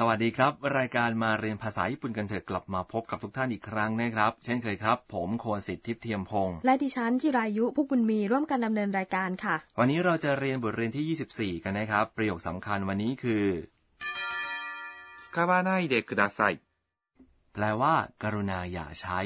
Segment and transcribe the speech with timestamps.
[0.00, 13.44] สวัสดีครับ รายการมาเรียนภาษาญี่ปุ่นกันเถิดกลับมาพบกับทุกท่านอีกครั้งนะครับ เช่นเคยครับ ผมโคสิทธิ์ทิพย์เทียมพงศ์และดิฉันจิรายุพุกบุญมีร่วมกันดำเนินรายการค่ะ วันนี้เราจะเรียนบทเรียนที่ 24 กันนะครับ ประโยคสำคัญวันนี้คือ
[15.22, 16.52] 使わないでください
[17.54, 19.20] แปลว่าการุณาอย่าใช้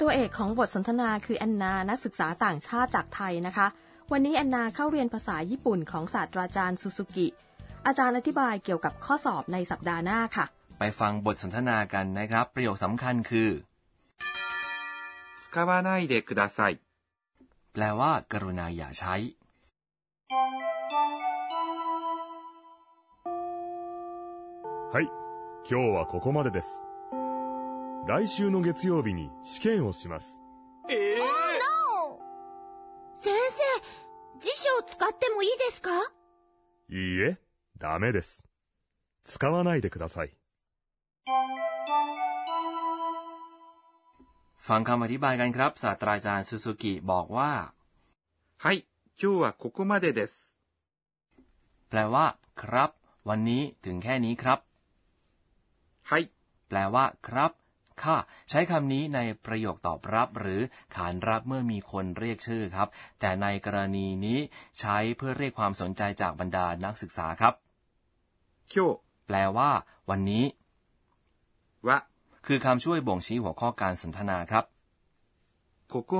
[0.00, 3.66] ตัวเอกของบทสนทนาคือแอนนานักศึกษาต่างชาติจากไทยนะคะ
[4.11, 7.27] วันนี้แอนนาเข้าเรียนภาษาญี่ปุ่นของศาสตราจารย์ซูซูกิ
[7.85, 10.45] อาจารย์อธิบายเกี่ยวกับข้อสอบในสัปดาห์หน้าค่ะ
[10.79, 13.49] ไปฟังบทสนทนากันนะครับ ประโยคสำคัญคือ
[15.51, 16.73] 使わないでください。
[17.73, 19.15] แปลว่า กรุณาอย่าใช้
[24.93, 25.05] はい、
[25.69, 26.67] 今日はここまでです。
[28.07, 30.41] 来週の月曜日に試験をします。
[36.93, 37.37] いいえ、
[37.77, 38.43] ダメです。
[39.23, 40.39] 使わないでください。
[44.57, 47.51] ฟังคำอธิบายกันครับ ศาสตราจารย์ซูซูกิบอกว่า
[48.63, 48.85] はい、
[49.21, 50.55] 今日はここまでです。
[51.89, 52.25] แปลว่า
[52.61, 52.91] ครับ
[53.29, 54.59] วันนี้ถึงแค่นี้ครับ
[56.09, 56.23] はい、
[56.67, 57.51] แปลว่า ครับ
[58.02, 58.18] ค่ะ
[58.50, 60.60] ใช้คำนี้ในประโยคตอบรับหรือ
[60.94, 62.88] ขานรับเมื่อมีคนเรียกชื่อครับ
[63.20, 64.38] แต่ในกรณีนี้
[64.80, 67.54] ใช้เพื่อเรียกความสนใจจากบรรดานักศึกษาครับ
[68.70, 68.88] คีว
[69.26, 69.70] แปลว่า
[70.10, 70.44] วันนี้
[71.88, 71.98] วะ
[72.46, 74.64] คือคำช่วยบ่งชี้หัวข้อการสนทนาครับ
[75.88, 76.12] โคโก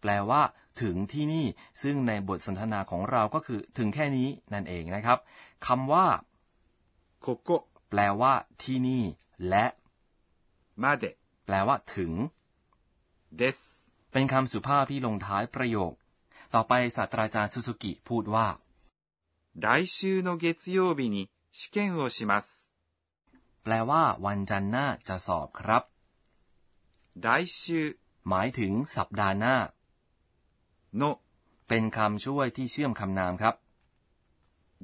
[0.00, 0.42] แปลว่า
[0.82, 1.46] ถึงที่นี่
[1.82, 5.18] ซึ่งในบทสนทนาของเราก็คือถึงแค่นี้นั่นเองนะครับ
[5.66, 6.06] คำว่า
[7.20, 7.26] โค
[7.90, 9.02] แปลว่า ที่นี่
[9.48, 9.64] และ
[10.77, 12.11] まで แปลว่า ถึง
[13.39, 13.57] です。
[14.11, 15.93] เป็นคำสุภาพที่ลงท้ายประโยค
[16.53, 18.47] ต่อไปศาสตราจารย์ซูซูกิพูดว่า
[19.65, 22.45] 来週の月曜日に試験をします。
[23.63, 25.83] แปลว่า วันจันทร์หน้าจะสอบครับ
[27.25, 27.27] 来
[27.59, 27.61] 週
[28.29, 29.55] หมายถึงสัปดาห์หน้า
[30.99, 31.03] の
[31.67, 33.55] เป็นคำช่วยที่เชื่อมคำนามครับ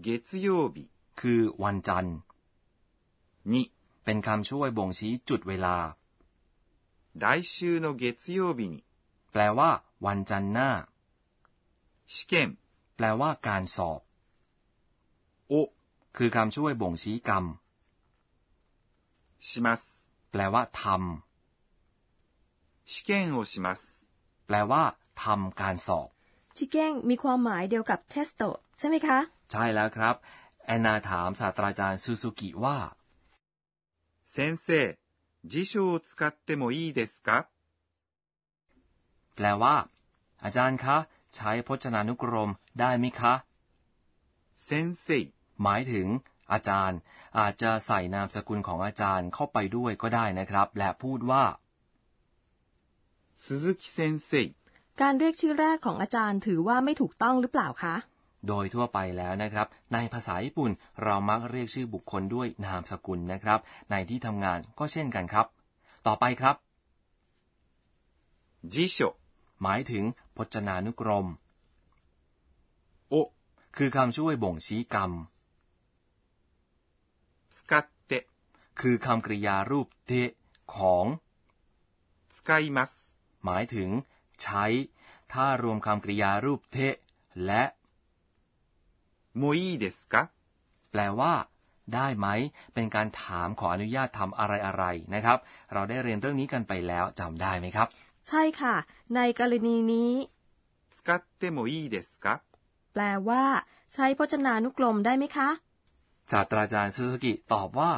[0.05, 0.07] 月
[0.45, 0.77] 曜日
[1.19, 2.15] คือวันจันทร์
[3.51, 3.55] に
[4.03, 5.77] เป็นคำช่วยบ่งชี้จุดเวลา
[7.23, 8.03] 来週の月
[8.37, 8.75] 曜日に
[9.31, 9.69] แปลว่า
[10.05, 10.69] วันจันทร์หน้า
[12.13, 12.33] 試験
[12.95, 13.99] แปลว่า การสอบ
[15.51, 15.53] を
[16.17, 17.45] คือคำช่วยบ่งชี้กรรม
[19.47, 19.81] します。
[20.31, 20.83] แปลว่าท
[22.91, 23.81] 試験をします。
[24.19, 24.83] ำแปลว่า
[25.23, 26.07] ทำการสอบ
[26.57, 28.41] ชิเก้งมีความหมายเดียวกับเทสโต
[28.77, 29.19] ใช่ไหมคะ
[29.51, 30.15] ใช่แล้วครับ
[30.65, 32.77] แอนนาถามศาสตราจารย์ซูซูกิว่า
[34.33, 34.97] 先生、
[35.45, 37.47] 辞書を使ってもいいですか
[39.35, 39.75] แปลว่า
[40.43, 40.97] อาจารย์คะ
[41.35, 43.33] ใช้พจนานุกรมได้ไหมคะ
[44.67, 45.07] 先生、
[45.61, 46.07] หมายถึง
[46.51, 46.99] อาจารย์
[47.39, 51.43] อาจจะใส่นามสกุลของอาจารย์เข้าไปด้วยก็ได้นะครับ และพูดว่า
[53.43, 53.45] 鈴
[53.75, 53.97] 木先
[54.29, 54.31] 生、
[55.01, 57.95] การเรียกชื่อแรกของอาจารย์ถือว่าไม่ถูกต้องหรือเปล่าคะ
[58.48, 60.70] โดยทั่วไปแล้วนะครับ ในภาษาญี่ปุ่น
[61.02, 63.58] เรามักเรียกชื่อบุคคลด้วยนามสกุลนะครับ
[63.90, 65.46] ในที่ทำงานก็เช่นกันครับ
[66.06, 66.56] ต่อไปครับ
[68.72, 68.98] จิโช
[69.62, 70.04] หมายถึง
[70.36, 71.26] พจนานุกรม
[73.08, 73.14] โอ
[73.76, 75.12] คือคำช่วยบ่งชี้กรรม
[77.56, 78.12] สกัดเต
[78.80, 80.12] คือคำกริยารูปเต
[80.76, 81.06] ของ
[82.36, 82.92] สกายมัส
[83.44, 83.88] หมายถึง
[84.42, 84.64] ใช้
[85.32, 86.78] ถ้ารวมคำกริยารูปเท
[87.46, 87.62] และ
[89.39, 90.15] もういいですか
[90.91, 91.33] แปลว่า
[91.93, 92.27] ได้ไหม
[92.73, 95.37] เป็นการถามขออนุญาตทำอะไรอะไรๆนะครับ
[95.73, 97.87] เราได้เรียนเรื่องนี้กันไปแล้วจำได้ไหมครับ
[98.29, 98.75] ใช่ค่ะ
[99.15, 100.11] ในกรณีนี้
[100.95, 102.27] 使ってもいいですか
[102.93, 103.43] แปลว่า
[103.93, 105.49] ใช้พจนานุกรมได้ไหมคะ
[106.31, 107.93] ศาสตราจารย์ซูซูกิตอบว่า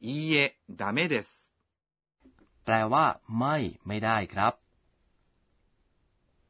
[0.00, 1.52] いいえ、ダメです。
[2.64, 3.56] แปลว่า ไม่
[3.86, 4.52] ไม่ได้ครับ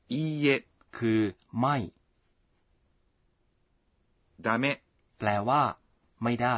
[0.08, 0.66] いいえ、
[0.96, 1.20] คือ
[1.58, 1.76] ไม่
[4.46, 4.64] ダメ、
[5.18, 5.62] แปลว่า
[6.22, 6.56] ไม่ได้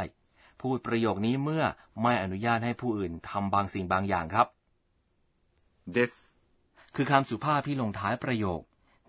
[0.63, 1.65] พูดประโยคนี้เมื่อ
[2.03, 4.47] ไม่อนุญาตให้ผู้อื่นทำบางสิ่งบางอย่างครับ
[5.97, 6.13] です。
[6.97, 8.61] คือคำสุภาพที่ลงท้ายประโยค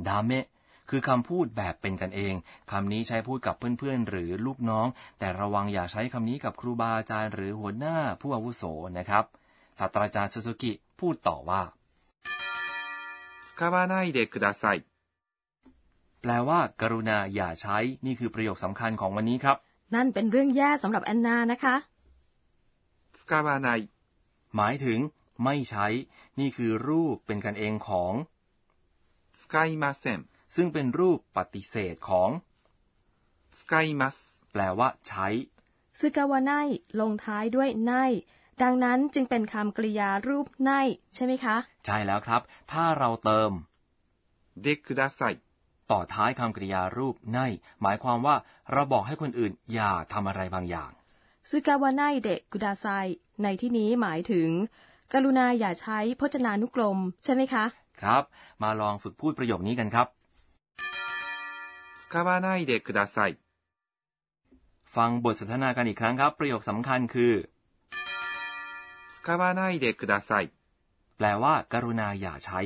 [0.07, 0.45] ดาเมะ
[0.89, 2.33] คือคำพูดแบบเป็นกันเอง
[2.71, 4.88] คำนี้ใช้พูดกับเพื่อนๆ หรือลูกน้อง
[5.19, 8.63] แต่ระวังอย่าใช้คำนี้กับครูบาอาจารย์หรือหัวหน้าผู้อาวุโส
[8.97, 9.25] นะครับ
[9.79, 11.61] ศาสตราจารย์ซูซูกิพูดต่อว่า
[13.47, 14.77] 使わないでください。
[16.25, 19.57] แปลว่า กรุณาอย่าใช้ นี่คือประโยคสำคัญของวันนี้ครับ
[19.95, 21.75] นั่นเป็นเรื่องแย่สำหรับแอนนานะคะ
[23.19, 23.79] 使わない、
[24.55, 24.99] หมายถึง
[25.43, 25.88] ไม่ใช้
[26.39, 28.13] นี่คือรูปเป็นกันเองของ
[29.39, 30.19] 使いません。
[30.55, 32.29] ซึ่งเป็นรูปปฏิเสธของ
[33.59, 34.15] 使います
[34.51, 35.27] แปลว่า ใช้
[35.99, 36.51] ซึกาวาไน
[36.99, 37.93] ลงท้ายด้วยไน
[38.61, 40.71] ดังนั้นจึงเป็นคำกริยารูปไน
[41.13, 42.41] ใช่ไหมคะ ใช่แล้วครับ
[42.71, 43.51] ถ้าเราเติม
[44.63, 45.33] でください
[45.91, 47.39] ต่อท้ายคำกริยารูปใน
[47.81, 48.35] หมายความว่า
[48.71, 50.91] เราบอกให้คนอื่นอย่าทำอะไรบางอย่าง
[51.49, 52.85] ซึกาวาไนเดะกุดาไซ
[53.43, 54.49] ในที่นี้หมายถึง
[55.13, 57.65] กรุณาอย่าใช้พจนานุกรม ใช่ไหมคะ
[58.01, 58.23] ครับ
[58.63, 60.07] มาลองฝึกพูดประโยคนี้กันครับ
[62.01, 63.31] 使わないでください
[64.95, 67.33] ฟังบทสนทนากันอีกครั้งครับ ประโยคสำคัญคือ
[69.13, 70.43] 使わないでください
[71.17, 72.59] แปลว่า กรุณาอย่าใช้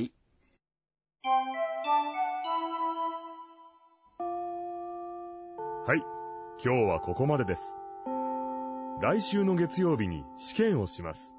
[5.79, 5.99] はい
[6.63, 7.79] 今日はここまでです
[9.01, 11.35] 来週の月曜日に試験をします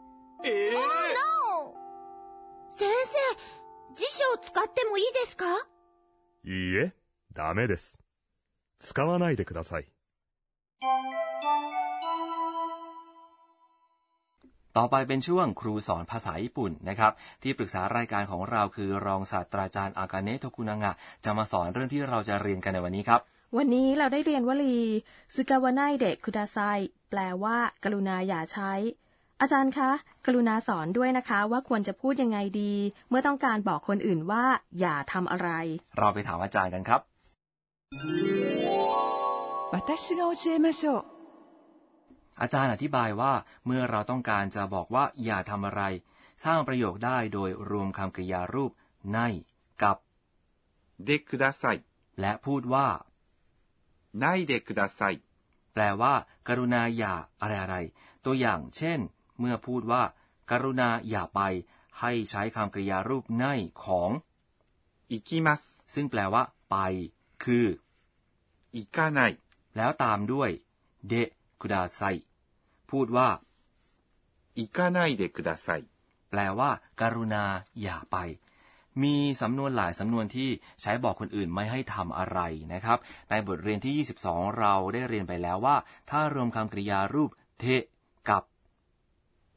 [2.71, 5.47] 先生、辞書を使ってもいいですか
[6.45, 6.93] いいえ
[7.33, 8.01] ダメです
[8.79, 9.87] 使わないでください
[14.73, 17.13] ต่อไปเป็นช่วงครูสอนภาษาญี่ปุ่นนะครับ
[17.43, 20.93] ที่ปรึกษารายการของเราคือรองศาสตราจารย์อากาเนะโทคุนางะ
[21.25, 23.21] จะมาสอนเรื่องที่เราจะเรียนกันในวันนี้ครับ
[23.58, 24.80] วันนี้เราได้เรียนวลี
[25.36, 26.58] ซึกาวานายเดะคุดาไซ
[27.10, 28.74] แปลว่า กรุณาอย่าใช้
[29.42, 29.92] อาจารย์คะ
[30.26, 32.74] กรุณาสอนด้วยนะคะ ว่าควรจะพูดยังไงดี
[33.10, 34.46] เมื่อต้องการบอกคนอื่นว่า
[34.80, 35.50] อย่าทำอะไร
[35.98, 37.02] เราไปถามอาจารย์กันครับ
[42.42, 43.34] อาจารย์อธิบายว่า
[43.66, 45.82] เมื่อเราต้องการจะบอกว่า อย่าทำอะไร
[46.46, 48.72] สร้างประโยคได้โดยรวมคำกริยารูป
[49.12, 49.20] ใน
[49.82, 49.98] กับ
[51.06, 51.64] เดคุดาไซ
[52.20, 52.88] และพูดว่า
[54.23, 55.15] ないでください
[55.73, 56.15] แปลว่า
[56.49, 57.77] กรุณาอย่าอะไรอะไร
[58.25, 59.01] ตัวอย่างเช่น
[59.39, 60.03] เมื่อพูดว่า
[60.51, 61.41] กรุณาอย่าไป
[62.01, 63.45] ให้ใช้คำกริยารูปใน
[63.83, 64.11] ของ
[65.13, 65.61] 行きます
[65.95, 66.77] ซึ่งแปลว่า ไป
[67.45, 67.67] คือ
[68.77, 69.31] 行かない
[69.77, 70.51] แล้วตามด้วย
[71.09, 71.29] เดะ
[71.61, 72.01] คุดาไซ
[72.91, 73.29] พูดว่า
[74.59, 75.81] 行かないでください
[76.31, 77.45] แปลว่า การุณา
[77.83, 78.17] อย่าไป
[79.04, 80.50] มีสำนวนหลายสำนวนที่
[80.82, 82.40] ใช้บอกคนอื่นไม่ให้ทำอะไร
[82.74, 82.98] นะครับ
[83.30, 85.76] ในบทเรียนที่ 22 เราได้เรียนไปแล้วว่า
[86.10, 87.30] ถ้ารวมคำกริยารูป
[87.60, 87.66] เท
[88.30, 88.44] กับ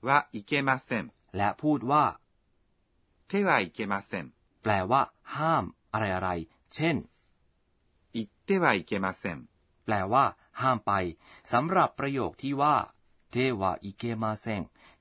[0.07, 0.91] ว่าอิเกมาเซ
[1.37, 2.05] และพูดว่า
[3.29, 4.13] เทว่าอิเกมาเซ
[4.63, 5.01] แปลว่า
[5.37, 6.31] ห้าม อะไรอะไร
[6.75, 6.97] เช่น
[8.17, 9.25] อิเตว่าอิเกมาเซ
[9.85, 10.25] แปลว่า
[10.61, 10.93] ห้ามไป
[11.53, 12.75] สำหรับประโยคที่ว่า
[13.31, 14.47] เทว่าอิเกมาเซ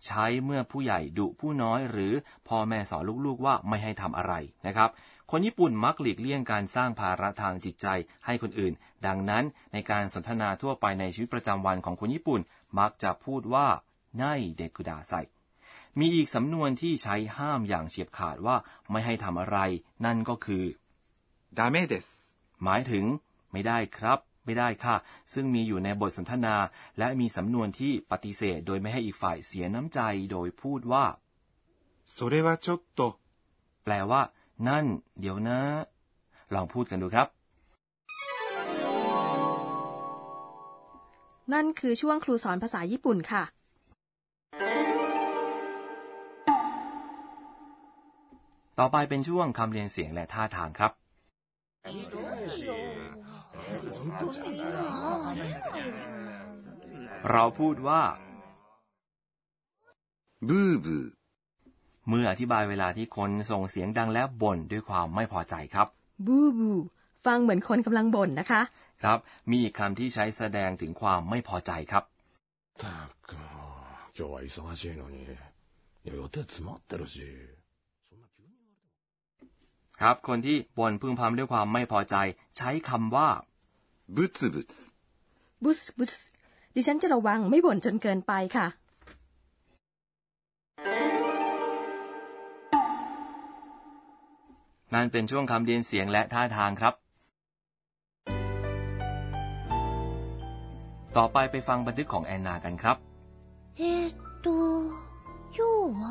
[0.06, 2.14] ใช้เมื่อผู้ใหญ่ดุผู้น้อย หรือ
[2.48, 4.34] พ่อแม่สอนลูกๆว่าไม่ให้ทำอะไร
[4.68, 4.90] นะครับ
[5.32, 7.88] คนญี่ปุ่นมักหลีกเลี่ยงการสร้างภาระทางจิตใจ
[8.26, 8.74] ให้คนอื่น
[9.08, 12.42] ดังนั้นในการสนทนาทั่วไปในชีวิตประจำวันของคนญี่ปุ่น
[12.80, 13.68] มักจะพูดว่า
[14.18, 14.24] ไน
[14.56, 15.14] เดกุดาไซ
[16.00, 18.56] มีอีกสำนวนที่ใช้ห้ามอย่างเฉียบขาดว่า
[18.92, 19.58] ไม่ให้ทำอะไร
[20.06, 20.64] นั่นก็คือ
[21.58, 22.08] ดาเมเดส
[22.64, 23.06] หมายถึง
[23.52, 24.97] ไม่ได้ครับ ไม่ได้ค่ะ
[25.35, 26.57] ซึ่งมีอยู่ในบทสนทนา
[26.99, 30.01] และมีสำนวนที่ปฏิเสธ โดยไม่ให้อีกฝ่ายเสียน้ำใจ
[30.33, 31.05] โดยพูดว่า
[32.15, 33.01] それはちょっと
[33.85, 34.23] แปลว่า
[34.69, 34.85] นั่น
[35.21, 35.61] เดี๋ยวนะ
[36.55, 37.27] ลองพูดกันดูครับ
[41.53, 43.43] นั่นคือช่วงครูสอนภาษาญี่ปุ่นค่ะ
[48.79, 50.93] ต่อไปเป็นช่วงคำเรียนเสียงและท่าทางครับ
[57.33, 58.03] เราพูดว่า
[60.49, 61.05] ブーブー
[62.09, 65.87] เมื่ออธิบายเวลาที่คนส่งเสียงดังและบ่นด้วยความไม่พอใจครับ
[66.27, 66.73] บูบู
[67.25, 68.63] ฟังเหมือนคนกำลังบ่นนะคะ
[69.05, 69.19] ครับ
[69.51, 72.05] มีอีกคำที่ใช้แสดงถึงความไม่พอใจครับ
[72.79, 72.87] った
[73.29, 75.17] くもう今日は忙しいのに
[76.05, 77.21] いや予定詰まってるし
[78.09, 79.51] そんな急に言われても
[80.01, 82.17] ครับ คนที่บ่นพึมพำด้วยความไม่พอใจ
[82.57, 83.29] ใช้คำว่า
[84.16, 84.74] บุสบุส
[85.64, 86.14] บุสบุส
[86.76, 88.68] ดิฉันจะระวังไม่บ่นจนเกินไปค่ะ
[94.94, 96.94] นั่นเป็นช่วงคำเรียนเสียงและท่าทางครับ
[101.18, 102.98] ต่อไปไปฟังบันทึกของแอนนากันครับ
[103.78, 103.82] เอ
[104.42, 104.48] โต
[105.58, 105.70] ยู
[106.02, 106.04] ว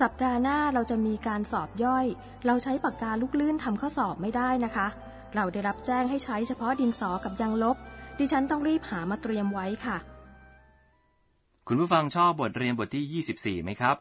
[0.00, 2.06] สัปดาห์หน้าเราจะมีการสอบย่อย
[2.46, 4.86] เราใช้ปากกาลูกลื่นทำข้อสอบไม่ได้นะคะ
[5.34, 7.76] เราได้รับแจ้งให้ใช้เฉพาะดินสอกับยางลบ
[8.18, 9.96] ดิฉันต้องรีบหามาเตรียมไว้ค่ะ
[11.68, 13.96] คุณผู้ฟังชอบบทเรียนบทที่ 24 ไหมครับ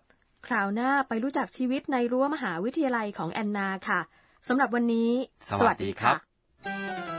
[0.47, 3.99] คราวหน้าไปรู้จักชีวิตในรั้วมหาวิทยาลัยของแอนนาค่ะ
[4.47, 5.11] สำหรับวันนี้
[5.59, 7.16] สวัสดีครับสวัสดีค่ะ